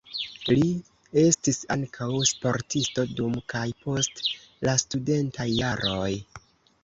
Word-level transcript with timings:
Li 0.51 0.69
estis 1.23 1.59
ankaŭ 1.75 2.07
sportisto 2.29 3.05
dum 3.19 3.35
kaj 3.53 3.63
post 3.83 4.23
la 4.69 4.75
studentaj 4.85 5.47
jaroj. 5.59 6.11